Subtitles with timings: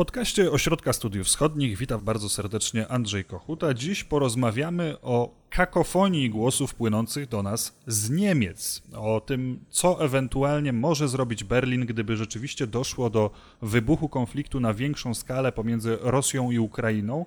[0.00, 3.74] podcaście Ośrodka Studiów Wschodnich witam bardzo serdecznie Andrzej Kochuta.
[3.74, 8.82] Dziś porozmawiamy o kakofonii głosów płynących do nas z Niemiec.
[8.96, 13.30] O tym, co ewentualnie może zrobić Berlin, gdyby rzeczywiście doszło do
[13.62, 17.26] wybuchu konfliktu na większą skalę pomiędzy Rosją i Ukrainą.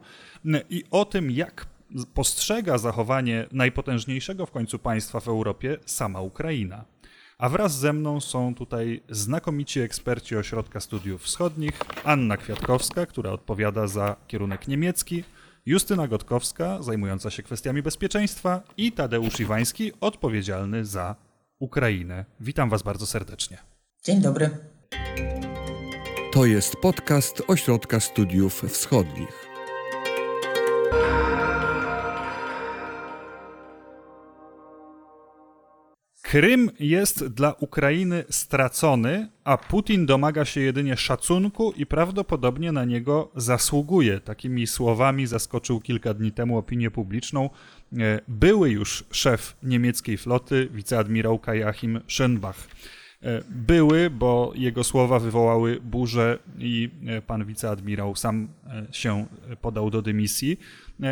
[0.70, 1.66] I o tym, jak
[2.14, 6.86] postrzega zachowanie najpotężniejszego w końcu państwa w Europie sama Ukraina.
[7.44, 13.88] A wraz ze mną są tutaj znakomici eksperci Ośrodka Studiów Wschodnich, Anna Kwiatkowska, która odpowiada
[13.88, 15.24] za kierunek niemiecki,
[15.66, 21.16] Justyna Gotkowska, zajmująca się kwestiami bezpieczeństwa i Tadeusz Iwański, odpowiedzialny za
[21.60, 22.26] Ukrainę.
[22.40, 23.58] Witam Was bardzo serdecznie.
[24.04, 24.50] Dzień dobry.
[26.34, 29.48] To jest podcast Ośrodka Studiów Wschodnich.
[36.34, 43.32] Krym jest dla Ukrainy stracony, a Putin domaga się jedynie szacunku i prawdopodobnie na niego
[43.36, 44.20] zasługuje.
[44.20, 47.50] Takimi słowami zaskoczył kilka dni temu opinię publiczną
[47.98, 52.68] e, były już szef niemieckiej floty, wiceadmirał Kajachim Schönbach.
[53.24, 58.48] E, były, bo jego słowa wywołały burzę i e, pan wiceadmirał sam
[58.92, 59.26] się
[59.62, 60.60] podał do dymisji.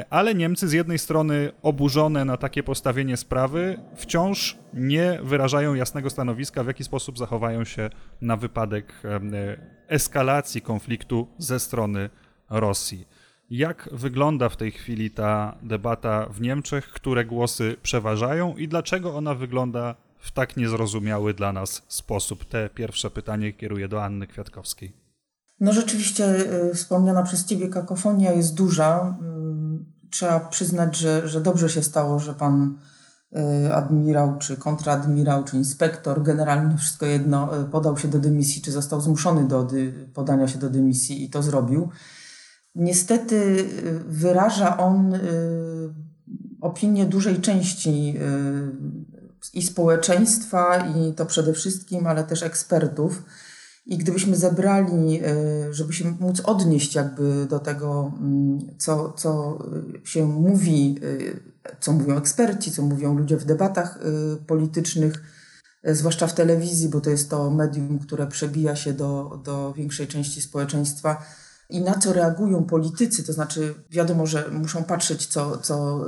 [0.09, 6.63] Ale Niemcy z jednej strony oburzone na takie postawienie sprawy wciąż nie wyrażają jasnego stanowiska,
[6.63, 7.89] w jaki sposób zachowają się
[8.21, 8.93] na wypadek
[9.87, 12.09] eskalacji konfliktu ze strony
[12.49, 13.05] Rosji.
[13.49, 19.35] Jak wygląda w tej chwili ta debata w Niemczech, które głosy przeważają i dlaczego ona
[19.35, 22.45] wygląda w tak niezrozumiały dla nas sposób?
[22.45, 24.93] Te pierwsze pytanie kieruję do Anny Kwiatkowskiej.
[25.59, 29.17] No rzeczywiście y, wspomniana przez Ciebie kakofonia jest duża.
[29.21, 32.77] Mm, trzeba przyznać, że, że dobrze się stało, że pan
[33.65, 38.71] y, admirał, czy kontradmirał, czy inspektor, generalnie wszystko jedno, y, podał się do dymisji, czy
[38.71, 39.67] został zmuszony do
[40.13, 41.89] podania się do dymisji i to zrobił.
[42.75, 43.69] Niestety
[44.07, 45.13] wyraża on
[46.61, 48.15] opinię dużej części
[49.53, 53.23] i społeczeństwa, i to przede wszystkim, ale też ekspertów.
[53.85, 59.59] I gdybyśmy zebrali, e, żeby się móc odnieść jakby do tego, mm, co, co
[60.03, 60.99] się mówi,
[61.65, 65.23] e, co mówią eksperci, co mówią ludzie w debatach e, politycznych,
[65.83, 70.41] zwłaszcza w telewizji, bo to jest to medium, które przebija się do, do większej części
[70.41, 71.25] społeczeństwa,
[71.71, 76.05] i na co reagują politycy, to znaczy wiadomo, że muszą patrzeć, co, co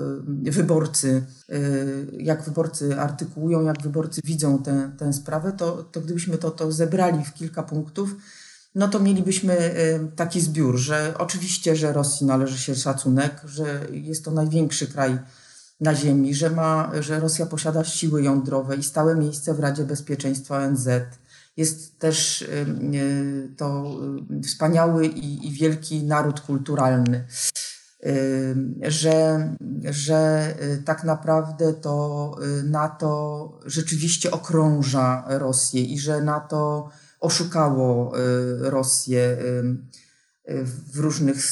[0.48, 6.38] y, wyborcy, y, jak wyborcy artykułują, jak wyborcy widzą tę, tę sprawę, to, to gdybyśmy
[6.38, 8.16] to, to zebrali w kilka punktów,
[8.76, 14.26] no to mielibyśmy y, taki zbiór, że oczywiście, że Rosji należy się szacunek, że jest
[14.26, 15.20] to największy kraj
[15.82, 20.58] na Ziemi, że, ma, że Rosja posiada siły jądrowe i stałe miejsce w Radzie Bezpieczeństwa
[20.58, 20.88] ONZ,
[21.58, 23.96] jest też y, to
[24.44, 27.28] wspaniały i, i wielki naród kulturalny.
[28.82, 29.50] Że,
[29.84, 38.14] że y, tak naprawdę to NATO rzeczywiście okrąża Rosję i że NATO oszukało
[38.60, 39.38] Rosję
[40.94, 41.46] w różnych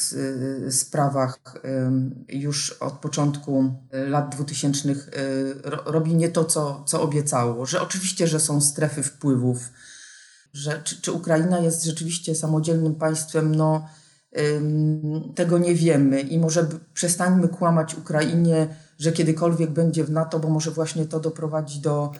[0.70, 1.62] sprawach
[2.30, 4.96] już od początku lat 2000
[5.86, 7.66] robi nie to, co, co obiecało.
[7.66, 9.70] Że oczywiście, że są strefy wpływów,
[10.54, 13.88] że czy, czy Ukraina jest rzeczywiście samodzielnym państwem, no
[15.36, 20.72] tego nie wiemy i może przestańmy kłamać Ukrainie, że kiedykolwiek będzie w NATO, bo może
[20.72, 22.20] właśnie to doprowadzi do y,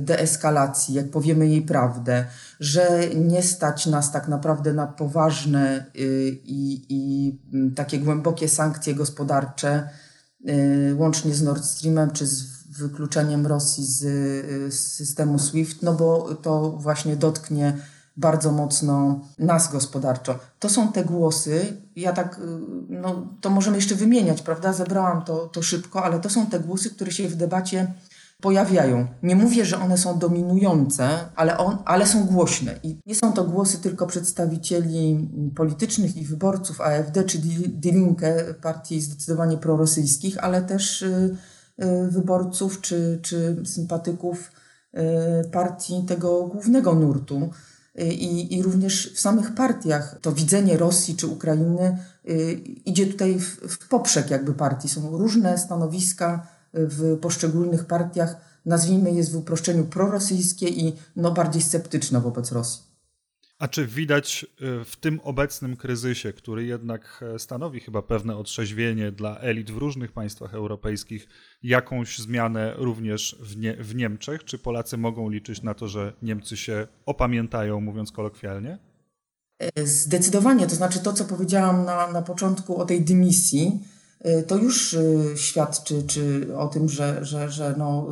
[0.00, 2.24] deeskalacji, jak powiemy jej prawdę,
[2.60, 7.32] że nie stać nas tak naprawdę na poważne y, i, i
[7.74, 9.88] takie głębokie sankcje gospodarcze,
[10.48, 13.98] y, łącznie z Nord Streamem czy z wykluczeniem Rosji z,
[14.74, 17.78] z systemu SWIFT, no bo to właśnie dotknie
[18.16, 20.38] bardzo mocno nas gospodarczo.
[20.58, 22.40] To są te głosy, ja tak,
[22.88, 24.72] no to możemy jeszcze wymieniać, prawda?
[24.72, 27.92] Zebrałam to, to szybko, ale to są te głosy, które się w debacie
[28.42, 29.06] pojawiają.
[29.22, 32.74] Nie mówię, że one są dominujące, ale, on, ale są głośne.
[32.82, 37.38] I nie są to głosy tylko przedstawicieli politycznych i wyborców AfD czy
[37.68, 41.36] Die Linke, partii zdecydowanie prorosyjskich, ale też y,
[41.84, 44.52] Y, wyborców czy, czy sympatyków
[44.94, 47.50] y, partii tego głównego nurtu.
[48.10, 51.98] I, I również w samych partiach to widzenie Rosji czy Ukrainy
[52.84, 54.88] idzie tutaj w, w poprzek jakby partii.
[54.88, 58.36] Są różne stanowiska w poszczególnych partiach,
[58.66, 62.86] nazwijmy je w uproszczeniu prorosyjskie i no, bardziej sceptyczne wobec Rosji.
[63.58, 64.46] A czy widać
[64.80, 69.76] y, w tym obecnym kryzysie, który jednak e, stanowi chyba pewne otrzeźwienie dla elit w
[69.76, 71.28] różnych państwach europejskich,
[71.62, 74.44] jakąś zmianę również w, nie, w Niemczech?
[74.44, 78.78] Czy Polacy mogą liczyć na to, że Niemcy się opamiętają, mówiąc kolokwialnie?
[79.84, 83.80] Zdecydowanie, to znaczy to, co powiedziałam na, na początku o tej dymisji,
[84.46, 84.96] to już
[85.34, 88.06] świadczy czy o tym, że, że, że no,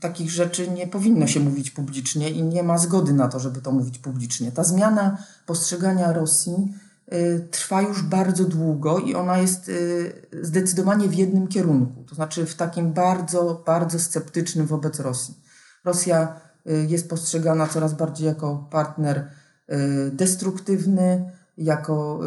[0.00, 3.72] takich rzeczy nie powinno się mówić publicznie i nie ma zgody na to, żeby to
[3.72, 4.52] mówić publicznie.
[4.52, 6.74] Ta zmiana postrzegania Rosji
[7.12, 10.12] y, trwa już bardzo długo i ona jest y,
[10.42, 15.34] zdecydowanie w jednym kierunku, to znaczy w takim bardzo, bardzo sceptycznym wobec Rosji.
[15.84, 19.30] Rosja y, jest postrzegana coraz bardziej jako partner
[20.12, 22.20] destruktywny, jako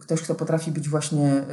[0.00, 1.44] ktoś, kto potrafi być właśnie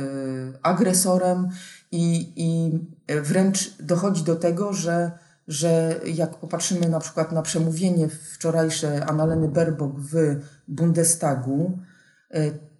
[0.61, 1.47] agresorem
[1.91, 2.79] i, i
[3.21, 5.11] wręcz dochodzi do tego, że,
[5.47, 10.35] że jak popatrzymy na przykład na przemówienie wczorajsze Annaleny Baerbock w
[10.67, 11.79] Bundestagu,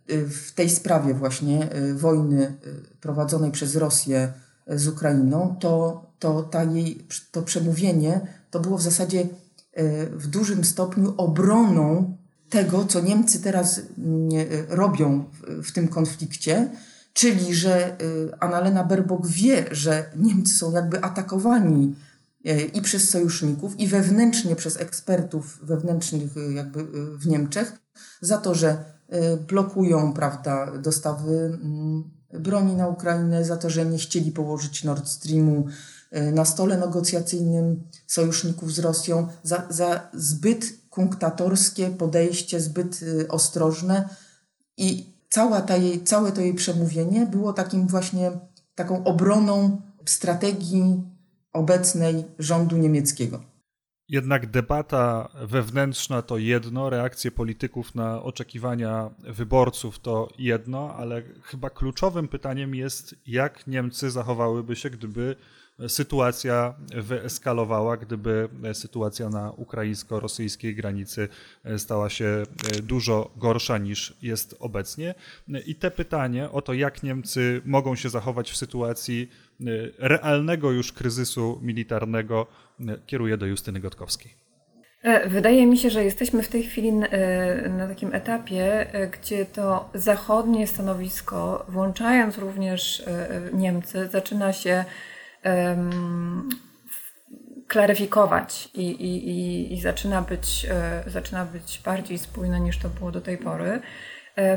[0.09, 2.57] w tej sprawie właśnie wojny
[3.01, 4.33] prowadzonej przez Rosję
[4.67, 9.27] z Ukrainą, to, to, ta jej, to przemówienie to było w zasadzie
[10.11, 12.17] w dużym stopniu obroną
[12.55, 14.29] tego, co Niemcy teraz mm,
[14.69, 15.25] robią
[15.63, 16.69] w, tym konflikcie,
[17.13, 21.95] Czyli, że y, Annalena Baerbock wie, że Niemcy są jakby atakowani
[22.45, 26.83] y, i przez sojuszników, i wewnętrznie przez ekspertów wewnętrznych jakby
[27.17, 27.73] w Niemczech,
[28.21, 28.83] za to, że
[29.47, 32.03] blokują prawda, dostawy mm,
[32.39, 35.65] broni na Ukrainę, za to, że nie chcieli położyć Nord Streamu
[36.33, 40.65] na stole negocjacyjnym sojuszników z Rosją, za, za zbyt
[40.95, 42.99] kunktatorskie podejście, zbyt
[43.29, 44.09] ostrożne
[44.77, 48.31] i cała ta jej, całe to jej przemówienie było takim właśnie
[48.75, 51.03] taką obroną strategii
[51.53, 53.43] obecnej rządu niemieckiego.
[54.09, 62.27] Jednak debata wewnętrzna to jedno, reakcje polityków na oczekiwania wyborców to jedno, ale chyba kluczowym
[62.27, 65.35] pytaniem jest, jak Niemcy zachowałyby się, gdyby
[65.87, 71.27] sytuacja wyeskalowała, gdyby sytuacja na ukraińsko-rosyjskiej granicy
[71.77, 72.43] stała się
[72.83, 75.15] dużo gorsza niż jest obecnie.
[75.65, 79.29] I te pytanie o to, jak Niemcy mogą się zachować w sytuacji
[79.99, 82.47] realnego już kryzysu militarnego,
[83.05, 84.45] kieruję do Justyny Gotkowskiej.
[85.05, 89.45] E, wydaje mi się, że jesteśmy w tej chwili e, na takim etapie, e, gdzie
[89.45, 93.03] to zachodnie stanowisko, włączając również
[93.53, 94.85] Niemcy, zaczyna się
[97.67, 103.11] klaryfikować i, i, i, i zaczyna, być, e, zaczyna być bardziej spójne niż to było
[103.11, 103.79] do tej pory.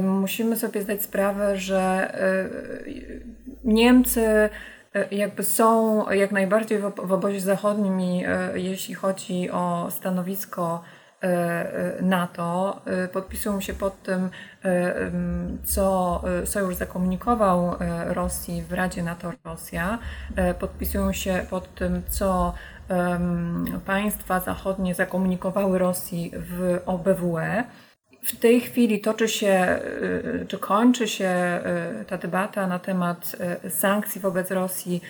[0.00, 1.80] Musimy sobie zdać sprawę, że
[2.14, 2.48] e,
[3.64, 4.50] Niemcy
[4.94, 8.00] e, jakby są jak najbardziej w obozie zachodnim,
[8.54, 10.82] jeśli chodzi o stanowisko
[12.02, 14.30] NATO e, podpisują się pod tym,
[14.64, 14.94] e,
[15.64, 17.76] co Sojusz zakomunikował
[18.06, 19.98] Rosji w Radzie NATO-Rosja,
[20.58, 22.54] podpisują się pod tym, co
[23.86, 27.64] państwa zachodnie zakomunikowały Rosji w OBWE.
[28.22, 29.80] W tej chwili toczy się,
[30.48, 31.60] czy kończy się
[32.06, 33.36] ta debata na temat
[33.68, 35.02] sankcji wobec Rosji,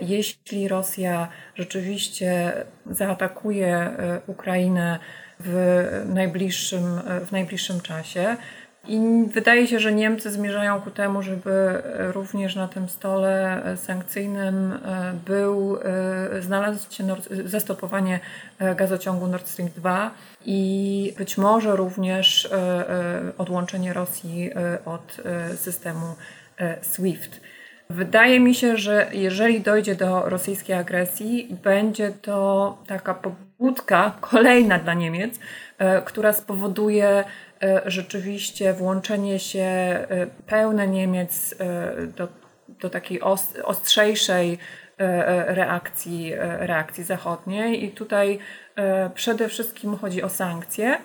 [0.00, 2.52] jeśli Rosja rzeczywiście
[2.86, 3.90] zaatakuje
[4.26, 4.98] Ukrainę
[5.40, 8.36] w najbliższym, w najbliższym czasie.
[8.88, 15.12] I wydaje się, że Niemcy zmierzają ku temu, żeby również na tym stole sankcyjnym e,
[15.26, 18.20] był, e, znalazł się Nord, zastopowanie
[18.58, 20.10] e, gazociągu Nord Stream 2
[20.44, 22.48] i być może również
[23.38, 24.50] odłączenie Rosji
[24.84, 25.16] od
[25.56, 26.06] systemu
[26.82, 27.40] SWIFT.
[27.90, 34.94] Wydaje mi się, że jeżeli dojdzie do rosyjskiej agresji, będzie to taka pobudka kolejna dla
[34.94, 35.38] Niemiec,
[35.78, 37.24] e, która spowoduje
[37.62, 40.06] e, rzeczywiście włączenie się e,
[40.46, 41.54] pełne Niemiec
[42.16, 42.28] do,
[42.68, 43.20] do takiej
[43.64, 44.58] ostrzejszej
[45.46, 47.84] reakcji, reakcji zachodniej.
[47.84, 48.38] I tutaj
[49.14, 50.98] przede wszystkim chodzi o sankcje.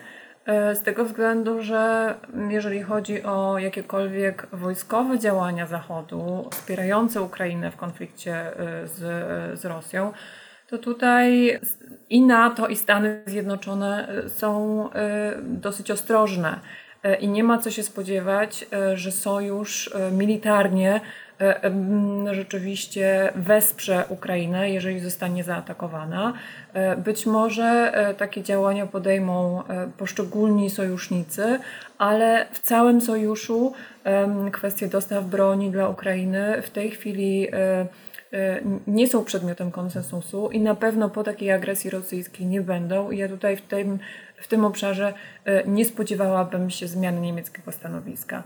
[0.47, 2.13] Z tego względu, że
[2.49, 8.51] jeżeli chodzi o jakiekolwiek wojskowe działania Zachodu wspierające Ukrainę w konflikcie
[8.85, 8.97] z,
[9.59, 10.13] z Rosją,
[10.69, 11.59] to tutaj
[12.09, 16.59] i NATO, i Stany Zjednoczone e, są e, dosyć ostrożne.
[17.03, 21.01] E, I nie ma co się spodziewać, że sojusz militarnie
[22.31, 26.33] rzeczywiście wesprze Ukrainę, jeżeli zostanie zaatakowana.
[26.97, 29.63] Być może takie działania podejmą
[29.97, 31.59] poszczególni sojusznicy,
[31.97, 33.73] ale w całym sojuszu
[34.51, 37.47] kwestie dostaw broni dla Ukrainy w tej chwili
[38.87, 43.11] nie są przedmiotem konsensusu i na pewno po takiej agresji rosyjskiej nie będą.
[43.11, 43.99] I ja tutaj w tym,
[44.41, 45.13] w tym obszarze
[45.65, 48.43] nie spodziewałabym się zmiany niemieckiego stanowiska.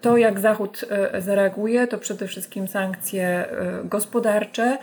[0.00, 0.84] To, jak Zachód
[1.18, 3.46] zareaguje, to przede wszystkim sankcje
[3.84, 4.78] gospodarcze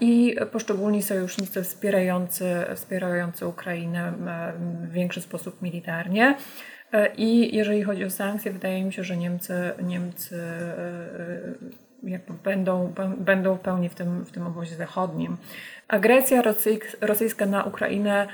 [0.00, 4.12] i poszczególni sojusznicy wspierający, wspierający Ukrainę
[4.82, 6.36] w większy sposób militarnie.
[7.16, 10.42] I jeżeli chodzi o sankcje, wydaje mi się, że Niemcy, Niemcy
[12.44, 15.36] będą, będą w pełni w tym, w tym obozie zachodnim.
[15.88, 16.42] Agresja
[17.00, 18.26] rosyjska na Ukrainę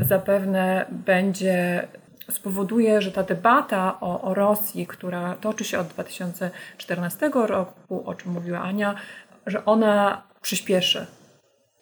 [0.00, 1.88] zapewne będzie
[2.30, 8.32] spowoduje, że ta debata o, o Rosji, która toczy się od 2014 roku, o czym
[8.32, 8.94] mówiła Ania,
[9.46, 11.06] że ona przyspieszy.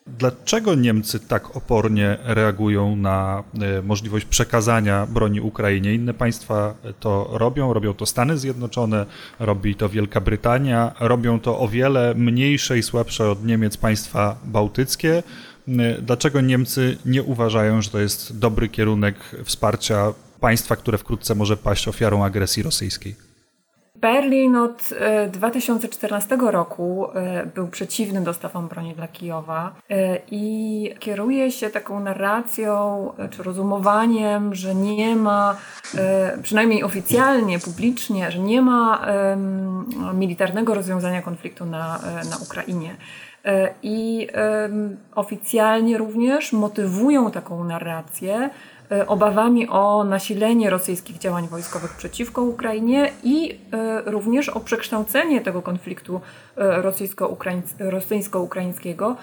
[0.06, 5.94] Dlaczego Niemcy tak opornie reagują na e, możliwość przekazania broni Ukrainie?
[5.94, 9.06] Inne państwa to robią, robią to Stany Zjednoczone,
[9.40, 15.22] robi to Wielka Brytania, robią to o wiele mniejsze i słabsze od Niemiec państwa bałtyckie.
[15.68, 21.56] E, dlaczego Niemcy nie uważają, że to jest dobry kierunek wsparcia państwa, które wkrótce może
[21.56, 23.31] paść ofiarą agresji rosyjskiej?
[24.02, 24.88] Berlin od
[25.32, 32.00] 2014 e, roku e, był przeciwny dostawom broni dla Kijowa e, i kieruje się taką
[32.00, 35.56] narracją czy rozumowaniem, że nie ma,
[36.42, 39.06] przynajmniej oficjalnie, publicznie, że nie ma
[40.14, 42.96] militarnego rozwiązania konfliktu na, na Ukrainie.
[43.82, 44.28] I
[45.14, 48.50] oficjalnie również motywują taką narrację
[49.06, 56.20] obawami o nasilenie rosyjskich działań wojskowych przeciwko Ukrainie i e, również o przekształcenie tego konfliktu
[56.56, 56.82] e,
[57.78, 59.16] rosyjsko-ukraińskiego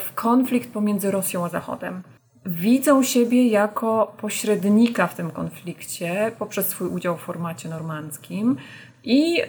[0.00, 2.02] w konflikt pomiędzy Rosją a Zachodem.
[2.46, 8.56] Widzą siebie jako pośrednika w tym konflikcie poprzez swój udział w formacie normandzkim.
[9.04, 9.42] I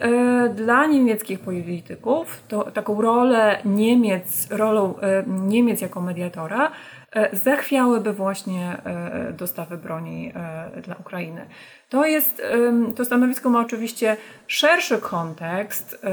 [0.55, 4.93] dla niemieckich polityków to, taką rolę Niemiec, rolą
[5.27, 6.98] Niemiec jako mediatora E,
[7.33, 11.45] zachwiałyby właśnie e, dostawy broni e, dla Ukrainy.
[11.89, 12.41] To jest,
[12.95, 16.05] to stanowisko ma oczywiście szerszy kontekst,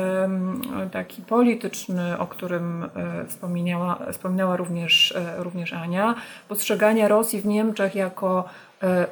[0.92, 2.88] taki polityczny, o którym
[3.28, 6.14] wspominała, wspominała również, również Ania,
[6.48, 8.48] postrzegania Rosji w Niemczech jako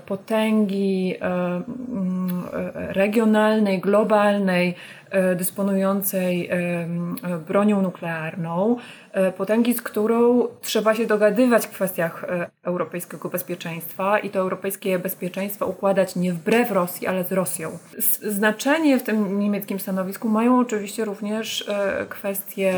[0.06, 1.14] potęgi
[2.74, 4.74] regionalnej, globalnej,
[5.14, 6.86] E, dysponującej e,
[7.46, 8.76] bronią nuklearną,
[9.12, 12.26] e, potęgi, z którą trzeba się dogadywać w kwestiach
[12.62, 17.78] europejskiego bezpieczeństwa i to europejskie bezpieczeństwo układać nie wbrew Rosji, ale z Rosją.
[18.22, 21.70] Znaczenie w tym niemieckim stanowisku mają oczywiście również
[22.08, 22.74] kwestie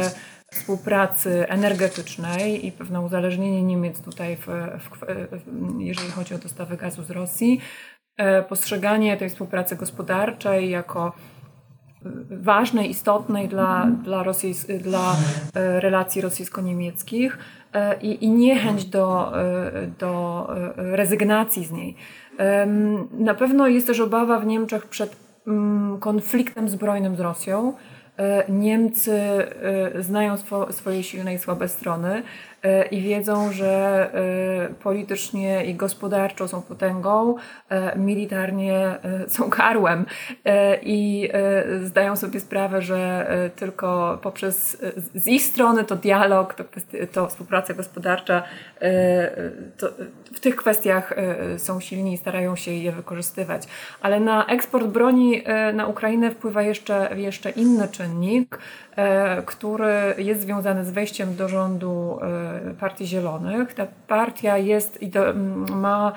[0.57, 4.91] współpracy energetycznej i pewne uzależnienie Niemiec tutaj, w, w,
[5.79, 7.61] jeżeli chodzi o dostawy gazu z Rosji,
[8.49, 11.13] postrzeganie tej współpracy gospodarczej jako
[12.31, 15.17] ważnej, istotnej dla, dla, rosyjs- dla
[15.55, 17.39] e, relacji rosyjsko-niemieckich
[17.73, 20.47] e, i, i niechęć do, e, do
[20.77, 21.97] rezygnacji z niej.
[23.13, 27.73] Na pewno jest też obawa w Niemczech przed mm, konfliktem zbrojnym z Rosją.
[28.49, 29.21] Niemcy
[30.01, 32.09] znają swo, swoje silne i słabe strony.
[32.13, 32.23] E,
[32.91, 37.35] i wiedzą, że e, politycznie i gospodarczo są potęgą,
[37.69, 38.97] e, militarnie
[39.29, 40.07] są karłem
[40.83, 41.31] i
[41.83, 44.83] zdają sobie sprawę, że tylko poprzez
[45.15, 46.65] z ich strony to dialog, to,
[47.13, 48.43] to współpraca gospodarcza,
[49.79, 49.89] to
[50.35, 51.15] w tych kwestiach
[51.57, 53.63] są silni i starają się je wykorzystywać.
[54.01, 55.43] Ale na eksport broni
[55.75, 58.59] na Ukrainę wpływa jeszcze, jeszcze inny czynnik,
[59.47, 62.19] który jest związany z wejściem do rządu
[62.81, 63.75] Partii Zielonych.
[63.75, 65.35] Ta partia jest i do,
[65.75, 66.13] ma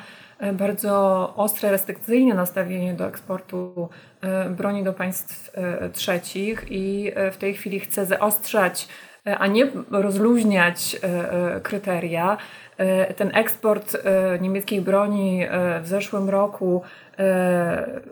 [0.53, 3.89] bardzo ostre, restrykcyjne nastawienie do eksportu
[4.21, 8.87] e, broni do państw e, trzecich i e, w tej chwili chce zaostrzać,
[9.39, 10.97] a nie rozluźniać
[11.63, 12.37] kryteria.
[13.15, 13.97] Ten eksport
[14.41, 15.45] niemieckiej broni
[15.81, 16.81] w zeszłym roku,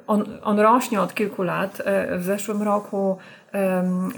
[0.08, 1.82] on, on rośnie od kilku lat.
[2.12, 3.18] W zeszłym roku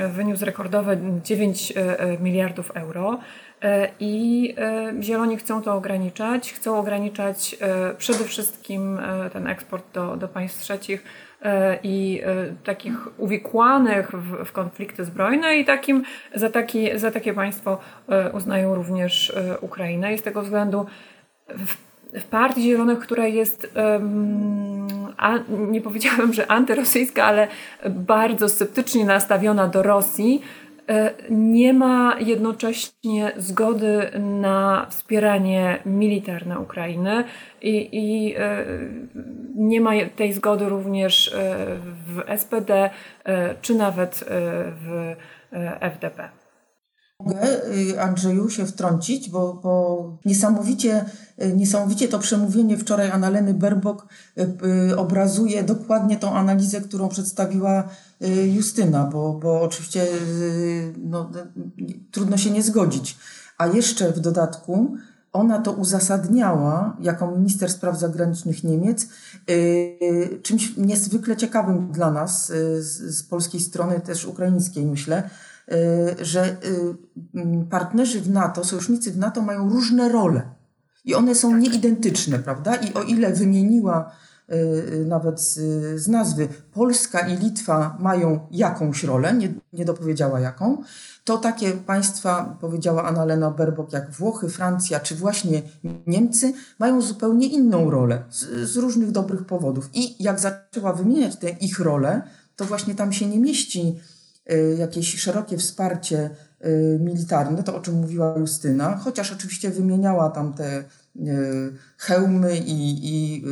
[0.09, 1.73] wyniósł rekordowe 9
[2.19, 3.19] miliardów euro.
[3.61, 6.53] E, I e, Zieloni chcą to ograniczać.
[6.53, 8.99] Chcą ograniczać e, przede wszystkim
[9.33, 11.03] ten eksport do, do państw trzecich
[11.83, 12.21] i
[12.63, 16.03] takich uwikłanych w, w konflikty zbrojne i takim,
[16.35, 17.77] za, taki, za takie państwo
[18.33, 20.13] uznają również Ukrainę.
[20.13, 20.85] I z tego względu
[21.47, 21.75] w,
[22.19, 23.73] w Partii Zielonych, która jest,
[25.17, 27.47] a, nie powiedziałabym, że antyrosyjska, ale
[27.89, 30.41] bardzo sceptycznie nastawiona do Rosji,
[31.29, 37.23] nie ma jednocześnie zgody na wspieranie militarne Ukrainy
[37.61, 38.65] i, i e,
[39.55, 41.55] nie ma tej zgody również e,
[42.07, 42.89] w SPD
[43.61, 44.25] czy nawet
[44.81, 45.15] w
[45.79, 46.38] FDP.
[47.19, 51.05] Mogę, y, Andrzeju, się wtrącić, bo, bo niesamowicie,
[51.43, 54.07] y, niesamowicie to przemówienie wczoraj Annaleny Berbok
[54.89, 57.89] y, obrazuje dokładnie tą analizę, którą przedstawiła
[58.45, 60.07] Justyna, bo, bo oczywiście
[60.97, 61.31] no,
[62.11, 63.17] trudno się nie zgodzić.
[63.57, 64.95] A jeszcze w dodatku
[65.33, 69.07] ona to uzasadniała jako minister spraw zagranicznych Niemiec
[70.43, 72.47] czymś niezwykle ciekawym dla nas
[72.79, 75.29] z, z polskiej strony, też ukraińskiej myślę,
[76.21, 76.57] że
[77.35, 80.41] y, partnerzy w NATO, sojusznicy w NATO mają różne role
[81.05, 81.61] i one są tak.
[81.61, 82.75] nieidentyczne, prawda?
[82.75, 84.11] I o ile wymieniła
[84.51, 90.77] y, nawet z, nazwy Polska i Litwa mają jakąś rolę, nie, nie dopowiedziała jaką,
[91.23, 95.61] to takie państwa, powiedziała Annalena Berbok, jak Włochy, Francja czy właśnie
[96.07, 99.89] Niemcy, mają zupełnie inną rolę z, z różnych dobrych powodów.
[99.93, 102.21] I jak zaczęła wymieniać te ich role,
[102.55, 104.18] to właśnie tam się nie mieści Y,
[104.77, 106.29] jakieś szerokie wsparcie
[106.65, 110.83] y, militarne, to o czym mówiła Justyna, chociaż oczywiście wymieniała tam te y,
[111.97, 113.43] hełmy i, i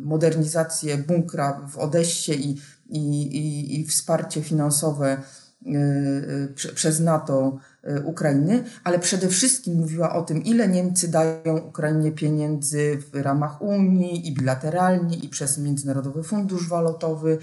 [0.00, 5.22] modernizację bunkra w Odeście i, i, i wsparcie finansowe
[6.74, 7.58] przez NATO
[8.04, 14.28] Ukrainy, ale przede wszystkim mówiła o tym, ile Niemcy dają Ukrainie pieniędzy w ramach Unii
[14.28, 17.38] i bilateralnie, i przez Międzynarodowy Fundusz Walutowy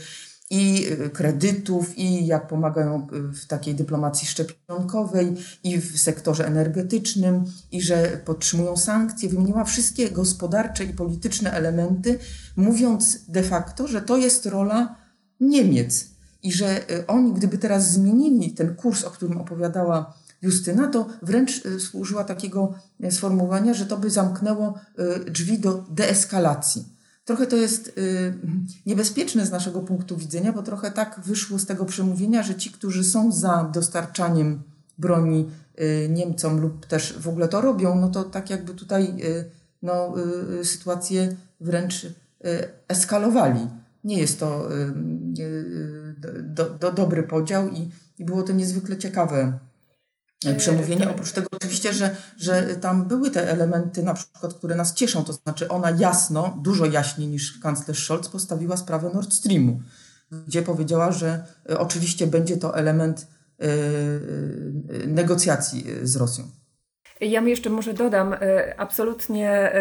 [0.54, 7.44] i y, kredytów, i jak pomagają y, w takiej dyplomacji szczepionkowej, i w sektorze energetycznym,
[7.72, 9.30] i że podtrzymują sankcje.
[9.30, 12.20] Wymieniła wszystkie gospodarcze i polityczne elementy,
[12.56, 14.96] mówiąc de facto, że to jest rola
[15.40, 16.08] Niemiec
[16.44, 21.64] i że y, oni, gdyby teraz zmienili ten kurs, o którym opowiadała Justyna, to wręcz
[21.80, 22.74] służyła takiego
[23.10, 24.80] sformułowania, że to by zamknęło
[25.28, 26.93] drzwi do deeskalacji.
[27.26, 28.34] Trochę to jest y,
[28.86, 33.04] niebezpieczne z naszego punktu widzenia, bo trochę tak wyszło z tego przemówienia, że ci, którzy
[33.04, 34.62] są za dostarczaniem
[34.98, 35.50] broni
[35.80, 39.50] y, Niemcom lub też w ogóle to robią, no to tak jakby tutaj y,
[39.82, 40.14] no,
[40.64, 42.08] sytuację wręcz
[42.88, 43.68] eskalowali.
[44.04, 44.70] Nie jest to
[46.44, 47.90] do, do, dobry podział i,
[48.20, 49.60] i było to niezwykle ciekawe
[50.46, 51.10] E, przemówienie.
[51.10, 55.34] Oprócz tego oczywiście, że, że tam były te elementy na przykład, które nas cieszą, to
[55.34, 59.82] znaczy ona jasno, dużo jaśniej niż kanclerz Scholz postawiła sprawę Nord Streamu,
[60.48, 63.28] gdzie powiedziała, że e, oczywiście będzie to element
[63.60, 63.68] e,
[65.08, 66.46] negocjacji z Rosją.
[67.22, 68.36] Ja mi jeszcze może dodam,
[68.78, 69.72] absolutnie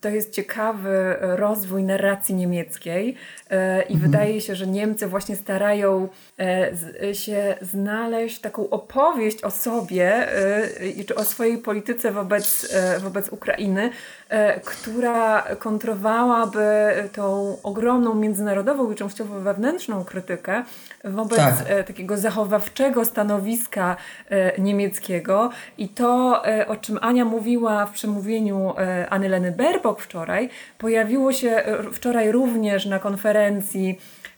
[0.00, 3.14] to jest ciekawy rozwój narracji niemieckiej
[3.88, 4.00] i mhm.
[4.00, 6.08] wydaje się, że Niemcy właśnie starają
[6.38, 10.32] E, się znaleźć taką opowieść o sobie
[11.00, 13.90] e, czy o swojej polityce wobec, e, wobec Ukrainy,
[14.64, 16.68] która kontrowałaby
[17.12, 20.62] tą ogromną międzynarodową i częściowo wewnętrzną krytykę
[21.04, 21.86] wobec tak.
[21.86, 23.96] takiego zachowawczego stanowiska
[24.58, 25.50] niemieckiego.
[25.78, 28.74] I to, o czym Ania mówiła w przemówieniu
[29.10, 31.62] Anyleny Berbok wczoraj, pojawiło się
[31.92, 33.98] wczoraj również na konferencji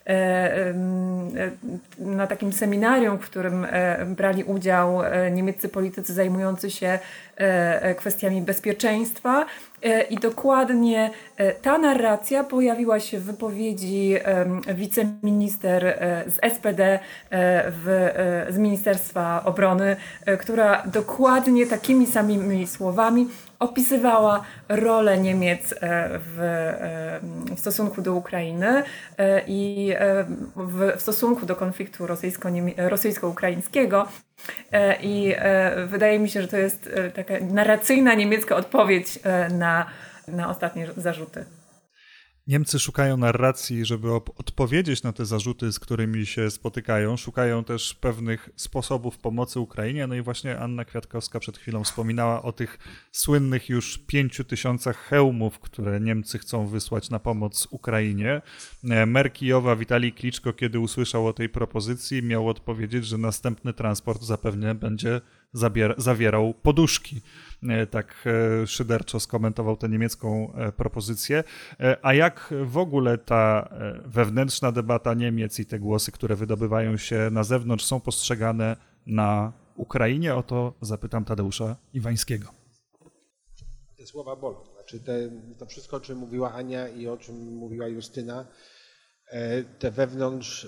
[1.99, 6.99] na takim seminarium, w którym e, brali udział niemieccy politycy zajmujący się
[7.97, 9.45] kwestiami bezpieczeństwa.
[10.09, 11.09] I dokładnie
[11.61, 14.15] ta narracja pojawiła się w wypowiedzi
[14.75, 16.99] wiceminister z SPD
[17.31, 18.09] w,
[18.49, 19.95] z Ministerstwa Obrony,
[20.39, 23.27] która dokładnie takimi samymi słowami
[23.61, 25.77] opisywała rolę Niemiec e,
[26.19, 27.19] w, e,
[27.55, 28.83] w stosunku do Ukrainy
[29.17, 29.93] e, i
[30.55, 32.07] w, w stosunku do konfliktu
[32.77, 34.07] rosyjsko-ukraińskiego.
[35.01, 35.35] I
[35.87, 39.19] wydaje mi się, że to jest taka narracyjna niemiecka odpowiedź
[39.51, 39.85] na,
[40.27, 41.45] na ostatnie zarzuty.
[42.47, 47.17] Niemcy szukają narracji, żeby odpowiedzieć na te zarzuty, z którymi się spotykają.
[47.17, 50.07] Szukają też pewnych sposobów pomocy Ukrainie.
[50.07, 52.77] No i właśnie Anna Kwiatkowska przed chwilą wspominała o tych
[53.11, 58.41] słynnych już pięciu tysiącach hełmów, które Niemcy chcą wysłać na pomoc Ukrainie.
[58.89, 59.77] E, mer Kijowa
[60.15, 65.21] Kliczko, kiedy usłyszał o tej propozycji, miał odpowiedzieć, że następny transport zapewne będzie
[65.97, 67.21] zawierał poduszki.
[67.69, 71.43] E, tak e, szyderczo skomentował tę niemiecką e, propozycję.
[72.01, 73.69] A jak w ogóle ta
[74.05, 80.35] wewnętrzna debata Niemiec i te głosy, które wydobywają się na zewnątrz, są postrzegane na Ukrainie?
[80.35, 82.47] O to zapytam Tadeusza Iwańskiego.
[83.97, 84.57] Te słowa bolą.
[84.73, 88.45] Znaczy te, to wszystko, o czym mówiła Ania i o czym mówiła Justyna,
[89.79, 90.67] te wewnątrz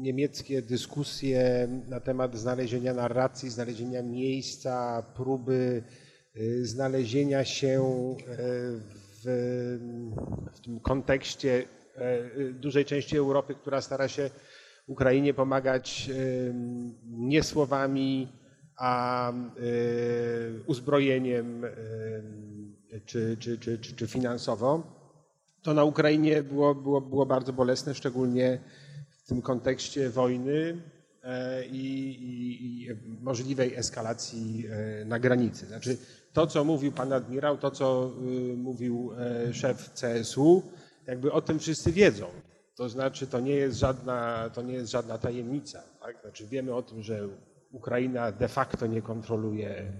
[0.00, 5.82] niemieckie dyskusje na temat znalezienia narracji, znalezienia miejsca, próby
[6.36, 7.84] y, znalezienia się
[9.24, 9.26] w,
[10.52, 11.64] w tym kontekście
[12.52, 14.30] dużej części Europy, która stara się
[14.86, 16.10] Ukrainie pomagać
[17.04, 18.28] nie słowami,
[18.76, 19.32] a
[20.66, 21.66] uzbrojeniem
[23.06, 24.95] czy, czy, czy, czy, czy finansowo,
[25.62, 28.58] to na Ukrainie było, było, było bardzo bolesne, szczególnie
[29.24, 30.82] w tym kontekście wojny
[31.22, 32.88] e, i, i, i
[33.20, 35.66] możliwej eskalacji e, na granicy.
[35.66, 35.96] Znaczy,
[36.32, 38.10] to, co mówił pan admirał, to, co
[38.52, 40.62] y, mówił e, szef CSU,
[41.06, 42.26] jakby o tym wszyscy wiedzą.
[42.74, 45.82] To znaczy, to nie jest żadna, to nie jest żadna tajemnica.
[46.00, 46.20] Tak?
[46.20, 47.28] Znaczy, wiemy o tym, że
[47.72, 49.92] Ukraina de facto nie kontroluje,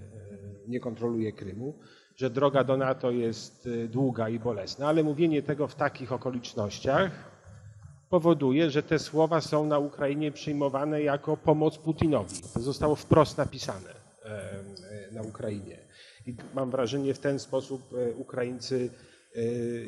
[0.67, 1.73] nie kontroluje Krymu,
[2.17, 7.11] że droga do NATO jest e, długa i bolesna, ale mówienie tego w takich okolicznościach
[8.09, 12.35] powoduje, że te słowa są na Ukrainie przyjmowane jako pomoc Putinowi.
[12.53, 13.89] To zostało wprost napisane
[14.23, 15.77] e, na Ukrainie.
[16.27, 17.81] I mam wrażenie, w ten sposób
[18.17, 18.89] Ukraińcy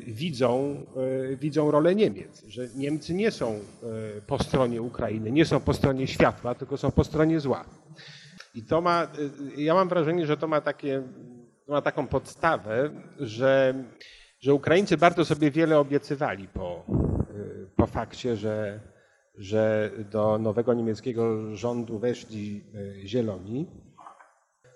[0.06, 0.76] widzą,
[1.36, 3.58] widzą rolę Niemiec, że Niemcy nie są
[4.26, 7.64] po stronie Ukrainy, nie są po stronie światła, tylko są po stronie zła.
[8.54, 9.08] I to ma,
[9.56, 11.02] ja mam wrażenie, że to ma, takie,
[11.70, 13.74] ma taką podstawę, że,
[14.40, 16.86] że Ukraińcy bardzo sobie wiele obiecywali po,
[17.76, 18.80] po fakcie, że,
[19.38, 22.64] że do nowego niemieckiego rządu weszli
[23.04, 23.66] zieloni.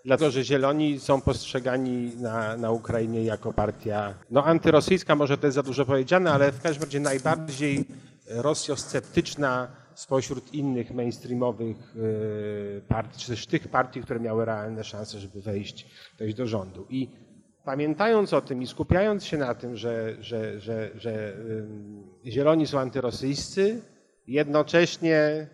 [0.04, 5.54] Dlatego, że zieloni są postrzegani na, na Ukrainie jako partia no, antyrosyjska, może to jest
[5.54, 7.84] za dużo powiedziane, ale w każdym razie najbardziej
[8.28, 15.42] rosjosceptyczna spośród innych mainstreamowych y, partii, czy też tych partii, które miały realne szanse, żeby
[15.42, 15.86] wejść,
[16.18, 16.86] wejść do rządu.
[16.90, 17.08] I
[17.64, 21.36] pamiętając o tym i skupiając się na tym, że, że, że, że
[22.26, 23.82] zieloni są antyrosyjscy,
[24.26, 25.46] jednocześnie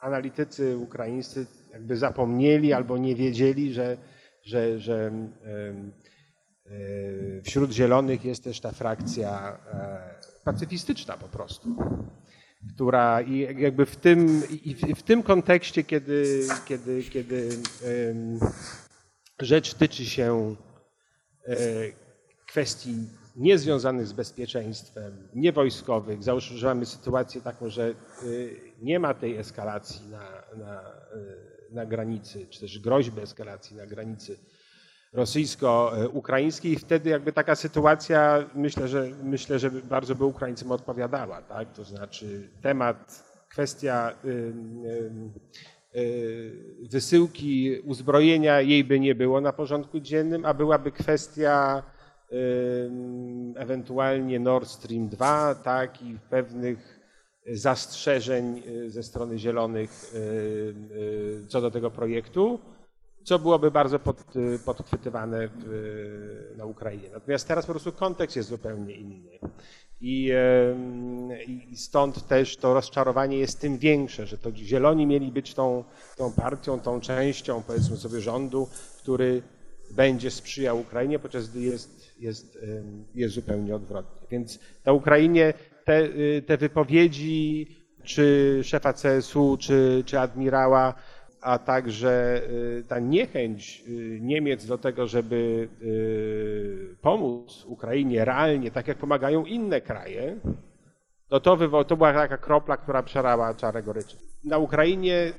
[0.00, 3.96] analitycy ukraińscy jakby zapomnieli albo nie wiedzieli, że,
[4.42, 5.12] że, że
[6.70, 11.76] y, wśród zielonych jest też ta frakcja e, pacyfistyczna po prostu
[12.74, 17.48] która i jakby w tym, i w tym kontekście, kiedy, kiedy, kiedy
[19.40, 20.56] rzecz tyczy się
[21.46, 21.56] e,
[22.46, 22.94] kwestii
[23.36, 26.18] niezwiązanych z bezpieczeństwem, niewojskowych,
[26.62, 27.94] mamy sytuację taką, że e,
[28.82, 30.84] nie ma tej eskalacji na, na, e,
[31.70, 34.38] na granicy, czy też groźby eskalacji na granicy
[35.14, 41.72] rosyjsko-ukraińskiej i wtedy jakby taka sytuacja myślę, że myślę, że bardzo by Ukraińcom odpowiadała, tak?
[41.72, 44.28] To znaczy temat, kwestia y,
[45.94, 51.82] y, y, wysyłki uzbrojenia jej by nie było na porządku dziennym, a byłaby kwestia
[53.56, 57.00] ewentualnie Nord Stream 2, tak, i pewnych
[57.52, 60.14] zastrzeżeń ze strony zielonych
[61.48, 62.58] co do tego projektu
[63.24, 65.72] co byłoby bardzo pod, y, podchwytywane w,
[66.52, 67.08] y, na Ukrainie.
[67.12, 69.38] Natomiast teraz po prostu kontekst jest zupełnie inny.
[70.00, 70.32] I,
[71.70, 75.84] I, stąd też to rozczarowanie jest tym większe, że to zieloni mieli być tą,
[76.16, 79.42] tą partią, tą częścią, powiedzmy sobie, rządu, który
[79.90, 82.58] będzie sprzyjał Ukrainie, podczas gdy jest, jest,
[83.14, 84.26] jest zupełnie odwrotnie.
[84.30, 87.66] Więc na Ukrainie te, y, te wypowiedzi
[88.04, 90.94] czy szefa CSU, czy, czy admirała,
[91.44, 98.88] a także y, ta niechęć y, Niemiec do tego, żeby y, pomóc Ukrainie realnie, tak
[98.88, 100.36] jak pomagają inne kraje,
[101.30, 104.16] no to, to była taka kropla, która przerała czarę goryczy.
[104.44, 105.32] Na Ukrainie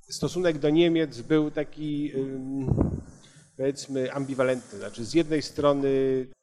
[0.00, 2.12] stosunek do Niemiec był taki,
[3.56, 4.78] powiedzmy, ambiwalentny.
[4.78, 5.88] Znaczy, z jednej strony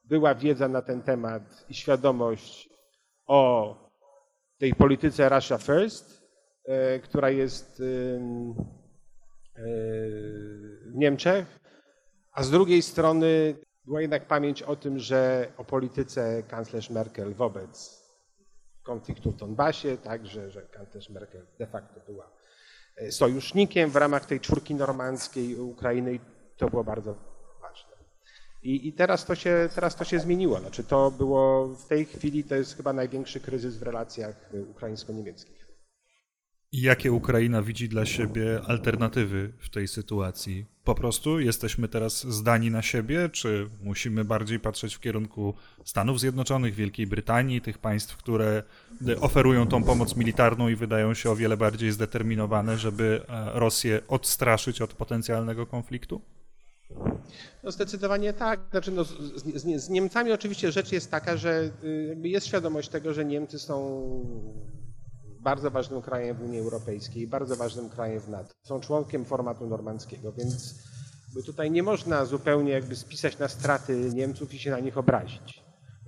[0.03, 2.69] była wiedza na ten temat i świadomość
[3.27, 3.75] o
[4.59, 6.23] tej polityce Russia First,
[7.03, 7.81] która jest
[10.93, 11.59] Niemczech,
[12.31, 18.03] a z drugiej strony była jednak pamięć o tym, że o polityce kanclerz Merkel wobec
[18.83, 22.29] konfliktu w Donbasie, także, że kanclerz Merkel de facto była
[22.97, 26.19] e, sojusznikiem w ramach tej czwórki normandzkiej Ukrainy i
[26.57, 27.15] to było bardzo
[27.61, 27.93] ważne.
[28.63, 30.59] I, I, teraz, to się, teraz to się zmieniło.
[30.59, 35.62] Znaczy to było w tej chwili to jest chyba największy kryzys w relacjach ukraińsko-niemieckich.
[36.73, 40.65] Jakie Ukraina widzi dla siebie alternatywy w tej sytuacji?
[40.83, 45.53] Po prostu jesteśmy teraz zdani na siebie, czy musimy bardziej patrzeć w kierunku
[45.85, 48.63] Stanów Zjednoczonych, Wielkiej Brytanii, tych państw, które
[49.21, 54.81] oferują tą pomoc militarną i wydają się o wiele bardziej zdeterminowane, żeby e, Rosję odstraszyć
[54.81, 56.21] od potencjalnego konfliktu?
[57.63, 58.59] No zdecydowanie tak.
[58.71, 59.09] Znaczy, no, z,
[59.45, 64.03] z, z Niemcami oczywiście rzecz jest taka, że y, jest świadomość tego, że Niemcy są
[65.43, 68.53] bardzo ważnym krajem w Unii Europejskiej, bardzo ważnym krajem w NATO.
[68.63, 70.75] Są członkiem formatu normandzkiego, więc
[71.45, 75.63] tutaj nie można zupełnie jakby spisać na straty Niemców i się na nich obrazić.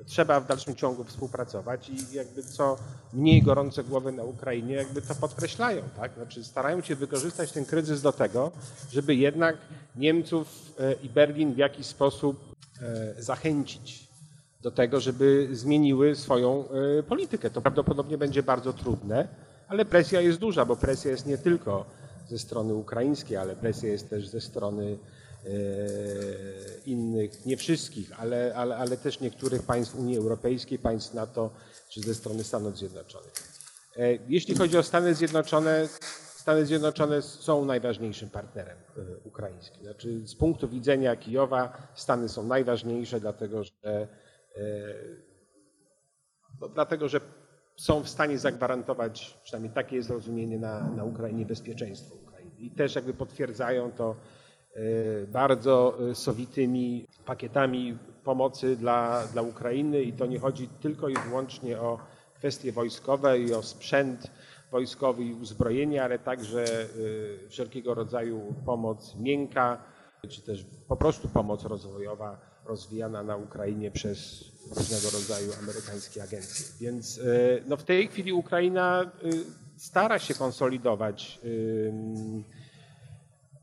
[0.06, 2.78] trzeba w dalszym ciągu współpracować i jakby co
[3.14, 6.14] mniej gorące głowy na Ukrainie jakby to podkreślają, tak?
[6.14, 8.52] Znaczy starają się wykorzystać ten kryzys do tego,
[8.92, 9.58] żeby jednak
[9.96, 10.48] Niemców
[10.80, 14.05] e, i Berlin w jakiś sposób e, zachęcić
[14.66, 16.66] do tego, żeby zmieniły swoją
[17.00, 17.50] e, politykę.
[17.50, 19.28] To prawdopodobnie będzie bardzo trudne,
[19.68, 21.86] ale presja jest duża, bo presja jest nie tylko
[22.30, 24.98] ze strony ukraińskiej, ale presja jest też ze strony
[26.86, 31.50] innych, nie wszystkich, ale, ale, ale też niektórych państw Unii Europejskiej, państw NATO
[31.90, 33.34] czy ze strony Stanów Zjednoczonych.
[34.28, 35.88] Jeśli chodzi o Stany Zjednoczone,
[36.36, 38.78] Stany Zjednoczone są najważniejszym partnerem
[39.24, 39.84] ukraińskim.
[39.84, 44.08] Znaczy, z punktu widzenia Kijowa Stany są najważniejsze, dlatego że E,
[46.62, 47.20] no, dlatego, że
[47.76, 52.52] są w stanie zagwarantować, przynajmniej takie jest rozumienie na, na Ukrainie, bezpieczeństwo Ukrainy.
[52.60, 54.16] I też jakby potwierdzają to
[54.74, 61.14] e, bardzo e, sowitymi pakietami pomocy dla, dla Ukrainy i to nie chodzi tylko i
[61.30, 62.00] wyłącznie o
[62.36, 64.32] kwestie wojskowe i o sprzęt
[64.72, 66.66] wojskowy i uzbrojenie, ale także
[67.50, 69.84] wszelkiego rodzaju pomoc miękka,
[70.30, 74.46] czy też po prostu pomoc rozwojowa rozwijana na Ukrainie przez
[74.78, 76.66] różnego rodzaju amerykańskie agencje.
[76.80, 77.22] Więc e,
[77.68, 79.08] no w tej chwili Ukraina e,
[79.78, 81.40] stara się konsolidować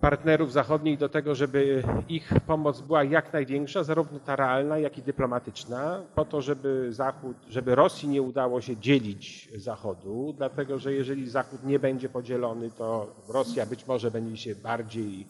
[0.02, 5.02] partnerów zachodnich do tego, żeby ich pomoc była jak największa, zarówno ta realna, jak i
[5.02, 11.30] dyplomatyczna, po to, żeby Zachód, żeby Rosji nie udało się dzielić Zachodu, dlatego że jeżeli
[11.30, 15.26] Zachód nie będzie podzielony, to Rosja być może będzie się bardziej,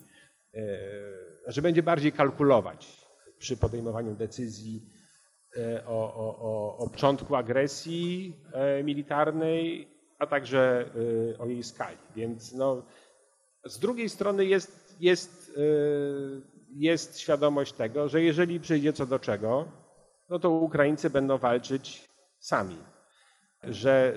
[0.55, 0.61] e,
[1.47, 3.02] że będzie bardziej kalkulować
[3.43, 4.83] przy podejmowaniu decyzji
[5.57, 10.91] e, o, o, o, o początku agresji e, militarnej, a także
[11.35, 11.97] e, o jej skali.
[12.17, 12.83] Więc no,
[13.65, 15.53] z drugiej strony jest, jest,
[16.75, 19.69] jest świadomość tego, że jeżeli przyjdzie co do czego,
[20.29, 22.77] no to Ukraińcy będą walczyć sami.
[23.69, 24.15] Że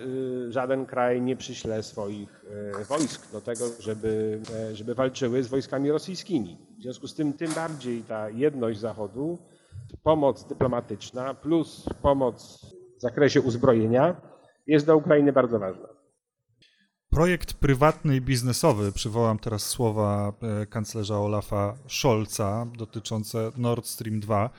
[0.49, 2.45] żaden kraj nie przyśle swoich
[2.89, 4.41] wojsk do tego, żeby,
[4.73, 6.57] żeby walczyły z wojskami rosyjskimi.
[6.79, 9.37] W związku z tym tym bardziej ta jedność Zachodu,
[10.03, 12.65] pomoc dyplomatyczna plus pomoc
[12.97, 14.15] w zakresie uzbrojenia
[14.67, 15.94] jest dla Ukrainy bardzo ważna.
[17.15, 24.49] Projekt prywatny i biznesowy, przywołam teraz słowa e, kanclerza Olafa Scholza dotyczące Nord Stream 2.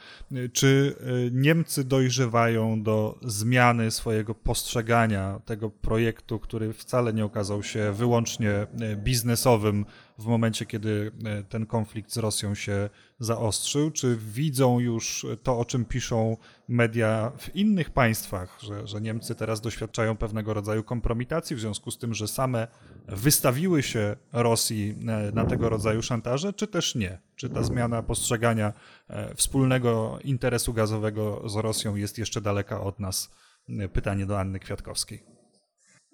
[0.52, 7.92] Czy e, Niemcy dojrzewają do zmiany swojego postrzegania tego projektu, który wcale nie okazał się
[7.92, 8.66] wyłącznie e,
[8.96, 9.84] biznesowym
[10.18, 13.90] w momencie, kiedy e, ten konflikt z Rosją się zaostrzył?
[13.90, 16.36] Czy widzą już to, o czym piszą
[16.68, 21.98] media w innych państwach, że, że Niemcy teraz doświadczają pewnego rodzaju kompromitacji w związku z
[21.98, 22.68] tym, że same
[23.08, 27.18] wystawiły się Rosji e, na tego rodzaju szantaże, czy też nie?
[27.36, 28.72] Czy ta zmiana postrzegania
[29.08, 33.30] e, wspólnego interesu gazowego z Rosją jest jeszcze daleka od nas?
[33.92, 35.35] Pytanie do Anny Kwiatkowskiej.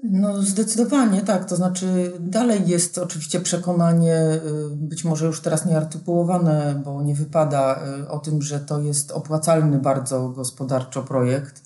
[0.03, 1.45] No, zdecydowanie tak.
[1.45, 4.41] To znaczy, dalej jest oczywiście przekonanie,
[4.73, 9.13] y, być może już teraz nieartykułowane, bo nie wypada, y, o tym, że to jest
[9.13, 11.63] opłacalny bardzo gospodarczo projekt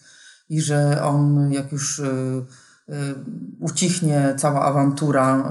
[0.49, 2.45] i że on, jak już y,
[3.61, 5.51] ucichnie cała awantura,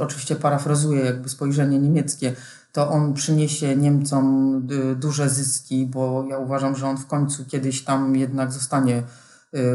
[0.00, 2.32] oczywiście parafrazuję jakby spojrzenie niemieckie,
[2.72, 4.62] to on przyniesie Niemcom
[4.96, 9.02] duże zyski, bo ja uważam, że on w końcu kiedyś tam jednak zostanie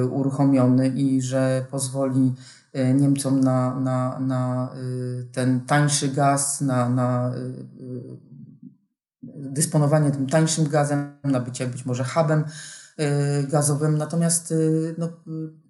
[0.10, 2.34] uruchomiony i że pozwoli
[2.76, 7.32] y, Niemcom na, na, na y, ten tańszy gaz, na, na
[9.24, 12.44] dysponowanie tym tańszym gazem, na bycie być może hubem
[13.48, 13.98] gazowym.
[13.98, 14.54] Natomiast
[14.98, 15.10] no,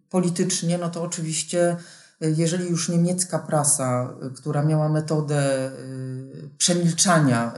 [0.10, 1.78] politycznie, no to oczywiście
[2.22, 5.72] jeżeli już niemiecka prasa, która miała metodę
[6.58, 7.54] przemilczania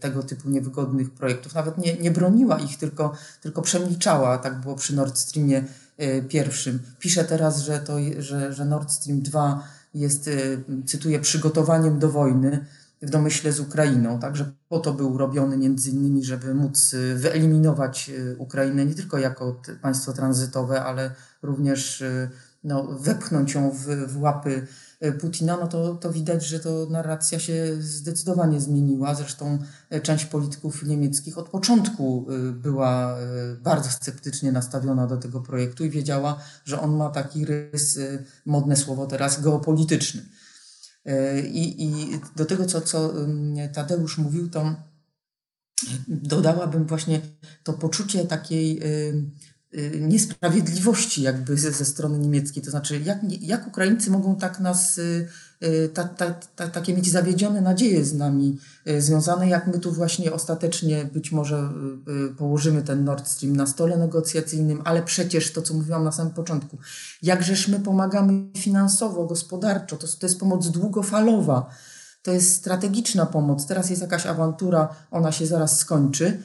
[0.00, 4.96] tego typu niewygodnych projektów, nawet nie, nie broniła ich, tylko, tylko przemilczała, tak było przy
[4.96, 5.64] Nord Streamie
[6.02, 6.78] Y, pierwszym.
[6.98, 9.62] Pisze teraz, że, to, że, że Nord Stream 2
[9.94, 12.66] jest, y, cytuję, przygotowaniem do wojny
[13.02, 14.18] w domyśle z Ukrainą.
[14.18, 19.62] Także po to był robiony między innymi, żeby móc y, wyeliminować Ukrainę nie tylko jako
[19.82, 21.10] państwo tranzytowe, ale
[21.42, 22.04] również
[22.64, 24.66] no, wepchnąć ją w, w łapy
[25.00, 29.14] E, Putina, no to, to widać, że to narracja się zdecydowanie zmieniła.
[29.14, 29.58] Zresztą
[29.90, 33.16] e, część polityków niemieckich od początku e, była
[33.60, 37.98] bardzo sceptycznie nastawiona do tego projektu i wiedziała, że on ma taki rys,
[38.46, 40.22] modne słowo teraz, geopolityczny.
[41.44, 43.14] I, i do tego, co, co
[43.72, 44.74] Tadeusz mówił, to
[46.08, 47.20] dodałabym właśnie
[47.62, 48.80] to poczucie takiej
[50.00, 52.62] niesprawiedliwości jakby ze, ze strony niemieckiej.
[52.62, 55.28] To znaczy, jak, jak Ukraińcy mogą tak nas y,
[55.94, 58.58] ta, ta, ta, takie mieć zawiedzione nadzieje z nami
[58.98, 61.72] związane, jak my tu właśnie ostatecznie być może
[62.38, 66.78] położymy ten Nord Stream na stole negocjacyjnym, ale przecież to, co mówiłam na samym początku,
[67.22, 71.70] jakżeż my pomagamy finansowo, gospodarczo, to, to jest pomoc długofalowa,
[72.22, 73.66] to jest strategiczna pomoc.
[73.66, 76.42] Teraz jest jakaś awantura, ona się zaraz skończy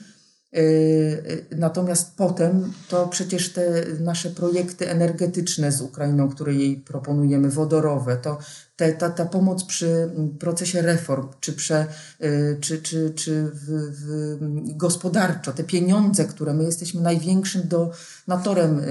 [1.58, 8.38] natomiast potem to przecież te nasze projekty energetyczne z Ukrainą, które jej proponujemy, wodorowe, to
[8.76, 11.86] te, ta, ta pomoc przy procesie reform, czy, prze,
[12.20, 18.82] yy, czy, czy, czy w, w gospodarczo, te pieniądze, które my jesteśmy największym donatorem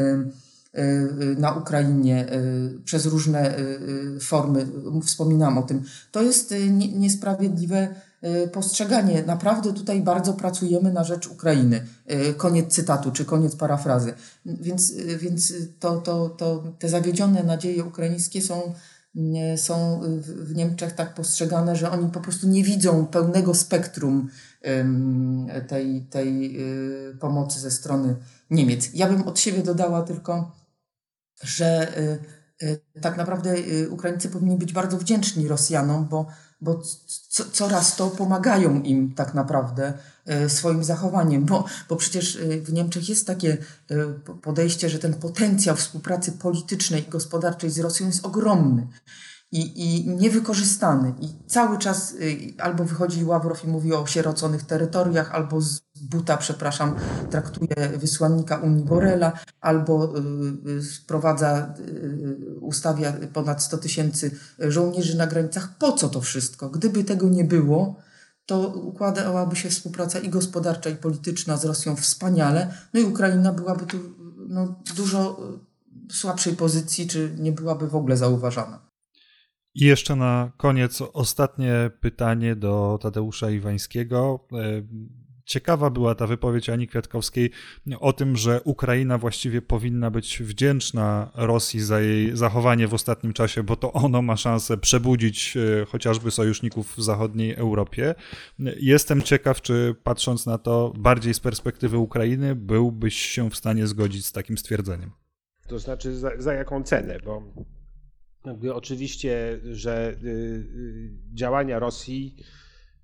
[1.38, 2.27] na Ukrainie
[2.85, 3.57] przez różne
[4.20, 4.66] formy,
[5.05, 6.55] wspominam o tym, to jest
[6.94, 7.94] niesprawiedliwe
[8.52, 9.22] postrzeganie.
[9.22, 11.87] Naprawdę tutaj bardzo pracujemy na rzecz Ukrainy.
[12.11, 14.14] Y, koniec cytatu, czy koniec parafrazy.
[14.46, 18.74] Więc, y, więc to, to, to, te zawiedzione nadzieje ukraińskie są,
[19.56, 24.28] są w Niemczech tak postrzegane, że oni po prostu nie widzą pełnego spektrum
[25.68, 26.58] tej, tej
[27.20, 28.16] pomocy ze strony
[28.50, 28.90] Niemiec.
[28.94, 30.56] Ja bym od siebie dodała tylko,
[31.42, 31.92] że
[33.00, 33.54] tak naprawdę
[33.90, 36.26] Ukraińcy powinni być bardzo wdzięczni Rosjanom, bo
[36.62, 36.83] bo
[37.29, 39.92] co, coraz to pomagają im tak naprawdę
[40.27, 43.59] e, swoim zachowaniem, bo, bo przecież e, w Niemczech jest takie
[43.90, 43.96] e,
[44.42, 48.87] podejście, że ten potencjał współpracy politycznej i gospodarczej z Rosją jest ogromny
[49.53, 51.14] i, i niewykorzystany.
[51.20, 52.14] I cały czas
[52.59, 56.94] albo wychodzi Ławrow i mówi o sieroconych terytoriach, albo z buta, przepraszam,
[57.30, 61.74] traktuje wysłannika Unii Borela, albo y, y, sprowadza,
[62.60, 65.78] ustawia ponad 100 tysięcy żołnierzy na granicach.
[65.78, 66.70] Po co to wszystko?
[66.70, 67.96] Gdyby tego nie było,
[68.46, 73.86] to układałaby się współpraca i gospodarcza, i polityczna z Rosją wspaniale, no i Ukraina byłaby
[73.86, 73.96] tu
[74.48, 75.40] no, dużo
[76.10, 78.92] słabszej pozycji, czy nie byłaby w ogóle zauważana.
[79.74, 84.46] I jeszcze na koniec ostatnie pytanie do Tadeusza Iwańskiego.
[85.44, 87.50] Ciekawa była ta wypowiedź Ani Kwiatkowskiej
[88.00, 93.62] o tym, że Ukraina właściwie powinna być wdzięczna Rosji za jej zachowanie w ostatnim czasie,
[93.62, 98.14] bo to ono ma szansę przebudzić e, chociażby sojuszników w zachodniej Europie.
[98.81, 104.26] Jestem ciekaw, czy patrząc na to bardziej z perspektywy Ukrainy, byłbyś się w stanie zgodzić
[104.26, 105.11] z takim stwierdzeniem.
[105.68, 107.18] To znaczy, za, za jaką cenę?
[107.24, 107.42] Bo
[108.44, 112.37] jakby oczywiście, że y, y, działania Rosji,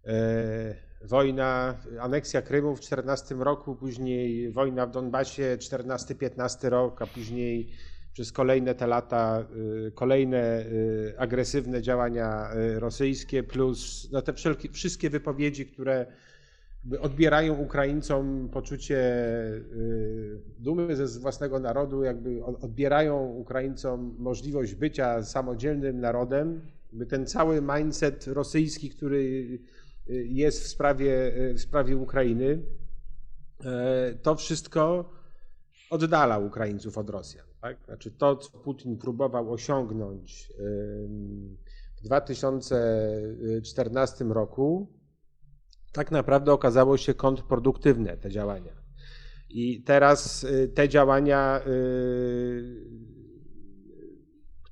[0.04, 7.68] e, wojna, aneksja Krymu w 14 roku, później wojna w Donbasie 14-15 rok, a później
[8.12, 9.46] przez kolejne te lata
[9.86, 10.64] y, kolejne
[11.18, 16.06] agresywne działania rosyjskie, plus no te wszelkie, wszystkie wypowiedzi, które
[17.00, 26.60] odbierają Ukraińcom poczucie y, dumy ze własnego narodu, jakby odbierają Ukraińcom możliwość bycia samodzielnym narodem.
[27.08, 32.62] Ten cały mindset rosyjski, który y, jest w sprawie, w sprawie Ukrainy,
[34.22, 35.10] to wszystko
[35.90, 37.46] oddala Ukraińców od Rosjan.
[37.60, 37.78] Tak?
[37.84, 40.52] Znaczy to, co Putin próbował osiągnąć
[41.96, 44.98] w 2014 roku,
[45.92, 48.78] tak naprawdę okazało się kontrproduktywne te działania.
[49.50, 53.17] I teraz y, te działania, y,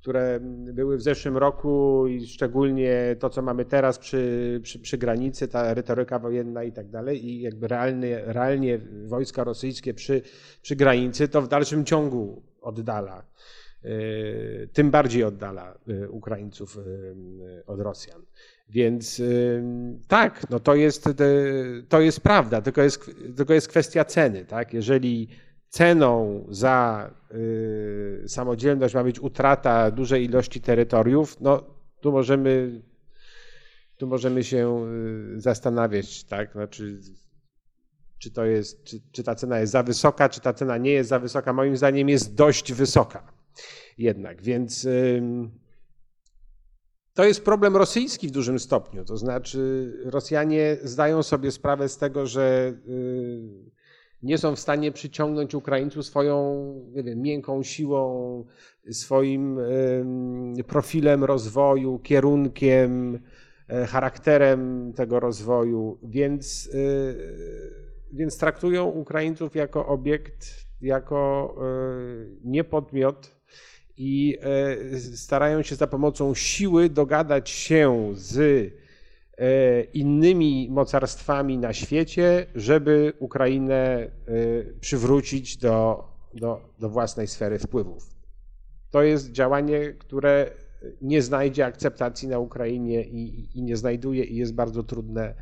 [0.07, 0.39] które
[0.73, 5.73] były w zeszłym roku i szczególnie to, co mamy teraz przy, przy, przy granicy, ta
[5.73, 10.21] retoryka wojenna i tak dalej, i jakby realnie, realnie wojska rosyjskie przy,
[10.61, 13.23] przy granicy, to w dalszym ciągu oddala,
[13.85, 15.77] y, tym bardziej oddala
[16.09, 16.77] Ukraińców
[17.65, 18.21] od Rosjan.
[18.69, 19.21] Więc
[20.07, 21.09] tak, no to jest,
[21.89, 24.45] to jest prawda, tylko jest, tylko jest kwestia ceny.
[24.45, 24.73] Tak?
[24.73, 25.27] Jeżeli
[25.69, 31.63] ceną za y, samodzielność ma być utrata dużej ilości terytoriów, no
[32.01, 32.81] tu możemy,
[33.97, 34.85] tu możemy się
[35.35, 36.51] y, zastanawiać, tak?
[36.51, 36.99] Znaczy,
[38.19, 41.09] czy to jest, czy, czy ta cena jest za wysoka, czy ta cena nie jest
[41.09, 41.53] za wysoka.
[41.53, 43.33] Moim zdaniem jest dość wysoka
[43.97, 44.87] jednak, więc
[47.17, 49.05] to jest problem rosyjski w dużym stopniu.
[49.05, 53.76] To znaczy, Rosjanie zdają sobie sprawę z tego, że y,
[54.23, 58.45] nie są w stanie przyciągnąć Ukraińców swoją nie wiem, miękką siłą,
[58.91, 59.59] swoim
[60.67, 63.19] profilem rozwoju, kierunkiem,
[63.67, 67.15] e, charakterem tego rozwoju, więc, y,
[68.13, 73.37] więc traktują Ukraińców jako obiekt, jako y, niepodmiot
[73.97, 78.86] i e, starają się za pomocą siły dogadać się z e,
[79.93, 84.09] innymi mocarstwami na świecie, żeby Ukrainę e,
[84.79, 86.03] przywrócić do,
[86.33, 88.15] do, do własnej sfery wpływów.
[88.89, 90.51] To jest działanie, które
[91.01, 95.33] nie znajdzie akceptacji na Ukrainie i, i nie znajduje i jest bardzo trudne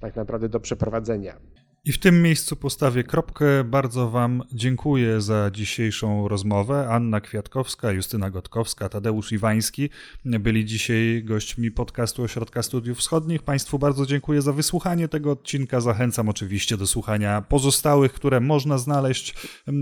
[0.00, 1.40] tak naprawdę do przeprowadzenia.
[1.84, 3.64] I w tym miejscu postawię kropkę.
[3.64, 6.88] Bardzo Wam dziękuję za dzisiejszą rozmowę.
[6.90, 9.90] Anna Kwiatkowska, Justyna Gotkowska, Tadeusz Iwański
[10.24, 13.42] byli dzisiaj gośćmi podcastu Ośrodka Studiów Wschodnich.
[13.42, 15.80] Państwu bardzo dziękuję za wysłuchanie tego odcinka.
[15.80, 19.34] Zachęcam oczywiście do słuchania pozostałych, które można znaleźć.
[19.68, 19.72] E,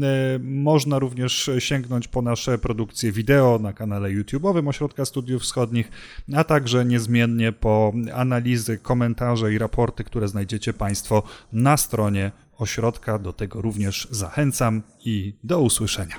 [0.43, 5.91] można również sięgnąć po nasze produkcje wideo na kanale YouTube'owym Ośrodka Studiów Wschodnich,
[6.35, 11.23] a także niezmiennie po analizy, komentarze i raporty, które znajdziecie Państwo
[11.53, 13.19] na stronie ośrodka.
[13.19, 16.17] Do tego również zachęcam i do usłyszenia.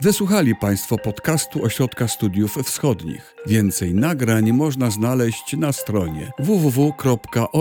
[0.00, 3.34] Wysłuchali Państwo podcastu Ośrodka Studiów Wschodnich.
[3.46, 7.60] Więcej nagrań można znaleźć na stronie www.osw.waw.pl.